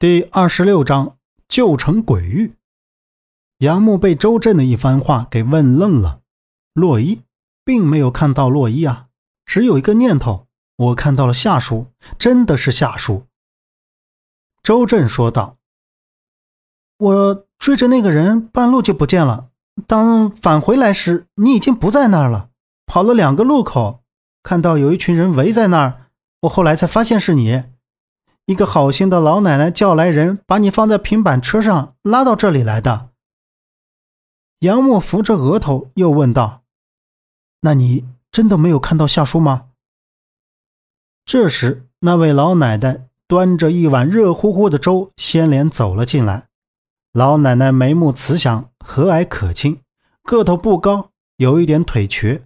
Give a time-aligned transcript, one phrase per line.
[0.00, 1.16] 第二十六章
[1.48, 2.54] 旧城鬼域。
[3.58, 6.20] 杨木被周震的一番话给问愣了。
[6.72, 7.22] 洛伊
[7.64, 9.08] 并没有看到洛伊啊，
[9.44, 13.26] 只有一个念头：我看到了夏叔，真的是夏叔。
[14.62, 15.56] 周震说道
[16.98, 19.48] ：“我追着那个人，半路就不见了。
[19.88, 22.50] 当返回来时，你已经不在那儿了。
[22.86, 24.04] 跑了两个路口，
[24.44, 26.10] 看到有一群人围在那儿，
[26.42, 27.64] 我后来才发现是你。”
[28.48, 33.10] 一个好心的老奶奶叫来人，把你放在平板车上拉到这里来的。
[34.60, 36.62] 杨木扶着额头，又问道
[37.60, 39.66] ：“那你真的没有看到夏叔吗？”
[41.26, 46.48] 这时，那位老奶奶端着一碗热乎乎的粥，掀帘走了进来。
[47.12, 49.82] 老奶奶眉目慈祥，和蔼可亲，
[50.22, 52.44] 个头不高，有一点腿瘸。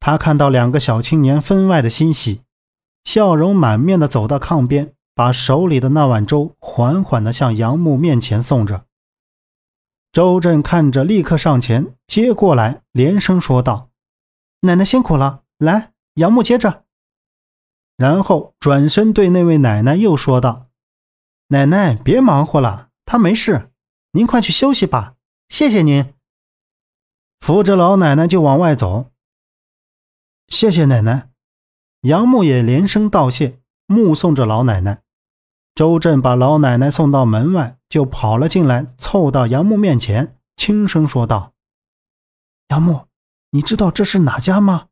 [0.00, 2.42] 她看到两个小青年，分外的欣喜，
[3.04, 4.92] 笑容满面的走到炕边。
[5.14, 8.86] 把手里的那碗粥缓缓地向杨木面前送着。
[10.12, 13.90] 周震看着，立刻上前接过来，连声说道
[14.62, 16.84] ：“奶奶辛苦了，来，杨木接着。”
[17.96, 20.68] 然后转身对那位奶奶又说道
[21.48, 23.70] ：“奶奶别忙活了，他没事，
[24.12, 25.14] 您快去休息吧，
[25.48, 26.12] 谢谢您。”
[27.40, 29.10] 扶着老奶奶就往外走。
[30.48, 31.30] 谢谢奶奶，
[32.00, 35.02] 杨木也连声道谢，目送着老奶奶。
[35.80, 41.54] 周震把老奶奶送到门外，就跑了进来，凑到杨木面前，轻声说道
[42.68, 43.06] ：“杨木，
[43.52, 44.88] 你知道这是哪家吗？”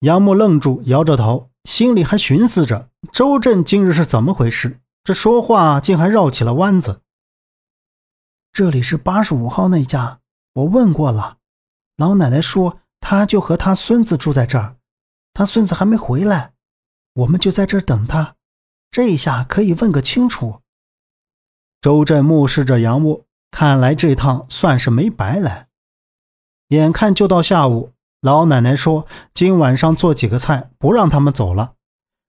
[0.00, 7.00] 杨木愣住，摇着头，心里还寻思着周震今日是怎么回事，这说话竟还绕起了弯子。
[8.52, 10.20] 这里是八十五号那家，
[10.52, 11.38] 我问过了，
[11.96, 14.76] 老奶奶说他就和他孙子住在这儿，
[15.32, 16.52] 他孙子还没回来，
[17.14, 18.36] 我们就在这儿等他。
[18.94, 20.60] 这下可以问个清楚。
[21.80, 25.66] 周震目视着杨木，看来这趟算是没白来。
[26.68, 31.72] 眼看就到下午，老奶奶说今晚上做几个菜，不让他们走了。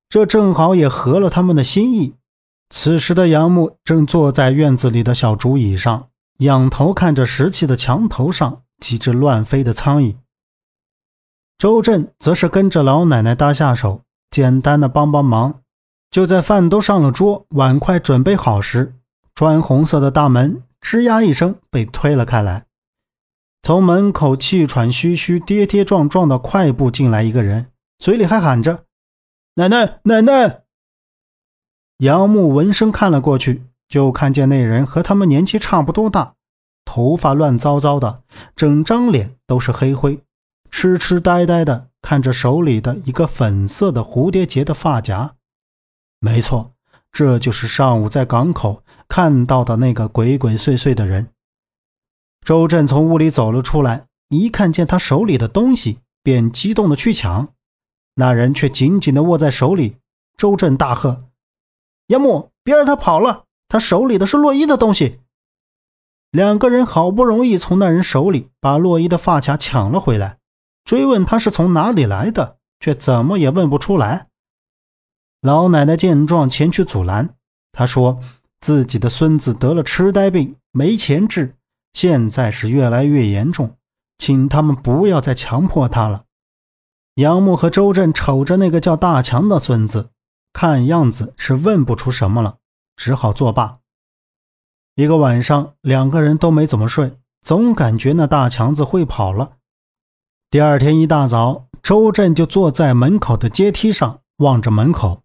[0.09, 2.15] 这正好也合了他们的心意。
[2.71, 10.15] 此时的杨木正坐在院子里的小竹椅上，仰头看着石砌的墙头上几只乱飞的苍蝇。
[11.59, 14.01] 周震则是跟着老奶奶搭下手，
[14.31, 15.61] 简单的帮帮忙。
[16.15, 18.95] 就在饭都上了桌，碗筷准备好时，
[19.33, 22.67] 砖红色的大门吱呀一声被推了开来。
[23.61, 27.65] 从门口气喘吁吁、跌跌撞撞的快步进来一个人，
[27.99, 28.85] 嘴里还喊着
[29.55, 30.61] ：“奶奶，奶奶！”
[31.99, 36.35] 杨木闻声看了过去，就看见那人和他们年纪差不多大，
[36.85, 38.21] 头发乱糟糟的，
[38.55, 40.21] 整张脸都是黑灰，
[40.71, 45.35] 痴痴呆呆的看着手里的一个粉色的蝴蝶结的发夹。
[46.19, 46.73] 没错，
[47.11, 51.29] 这就是上午在港口看到的那个鬼鬼祟祟的人。
[52.43, 57.49] 周震从屋里走了出来，一看见他手里的东西，便激动的去抢，
[58.15, 59.97] 那人却紧紧的握在手里。
[60.37, 61.25] 周震大喝
[62.07, 63.45] ：“杨木，别让他跑了！
[63.67, 65.21] 他手里的是洛伊的东西。”
[66.31, 70.37] 两个人好不容易从那人手里把洛伊的发卡抢了回来，
[70.83, 74.27] 追问他是从哪里来的，却怎么也问不出来。
[75.45, 77.35] 老奶奶见状前去阻拦，
[77.71, 78.19] 她说
[78.61, 81.55] 自己的孙子得了痴呆病，没钱治，
[81.93, 83.77] 现在是越来越严重，
[84.17, 86.23] 请他们不要再强迫他了。
[87.17, 90.09] 杨木和周震瞅着那个叫大强的孙子，
[90.51, 92.57] 看样子是问不出什么了，
[92.95, 93.77] 只好作罢。
[94.95, 99.57] 一个晚上，两个人都没怎么睡，总感觉那大强子会跑了。
[100.49, 105.21] 第二天一大早，周震就坐在门口的阶梯上，望着门口。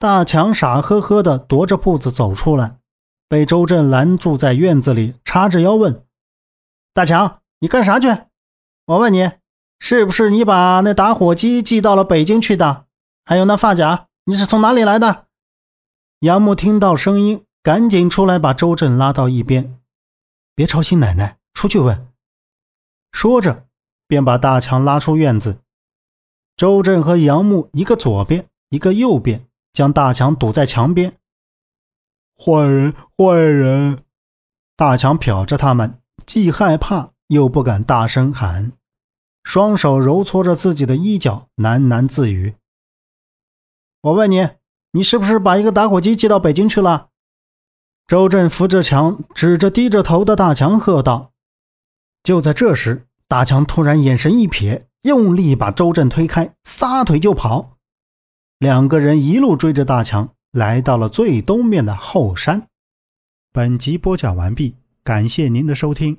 [0.00, 2.78] 大强傻呵呵地踱着步子走出来，
[3.28, 6.04] 被周震拦住在院子里，叉着腰问
[6.94, 8.06] ：“大强，你干啥去？
[8.86, 9.32] 我问你，
[9.80, 12.86] 是不是你把那打火机寄到了北京去的？
[13.24, 15.26] 还有那发夹，你是从哪里来的？”
[16.20, 19.80] 杨木听到声音，赶紧出来把周震拉到一边
[20.54, 22.06] ：“别吵醒奶奶，出去问。”
[23.10, 23.66] 说着，
[24.06, 25.58] 便把大强拉出院子。
[26.56, 29.47] 周震和杨木一个左边，一个右边。
[29.78, 31.18] 将大强堵在墙边。
[32.36, 34.02] 坏人，坏人！
[34.74, 38.72] 大强瞟着他们，既害怕又不敢大声喊，
[39.44, 42.56] 双手揉搓着自己的衣角，喃喃自语
[44.02, 44.48] ：“我问你，
[44.90, 47.10] 你是不是把一个打火机寄到北京去了？”
[48.08, 51.30] 周震扶着墙，指着低着头的大强喝道。
[52.24, 57.77] 就在这时，大强突然眼神一瞥，用力把周震推开，撒腿就跑。
[58.58, 62.66] 两个人一路追着大强，来到了最东面的后山。
[63.52, 64.74] 本集播讲完毕，
[65.04, 66.16] 感谢您的收听。